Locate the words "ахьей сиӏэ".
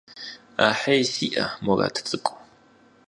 0.67-1.45